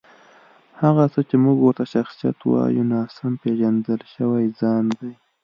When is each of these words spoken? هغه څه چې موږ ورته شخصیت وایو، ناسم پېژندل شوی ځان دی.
هغه 0.81 1.03
څه 1.13 1.19
چې 1.29 1.35
موږ 1.43 1.57
ورته 1.61 1.85
شخصیت 1.93 2.37
وایو، 2.43 2.83
ناسم 2.93 3.31
پېژندل 3.43 4.01
شوی 4.13 4.45
ځان 4.59 4.85
دی. 4.99 5.11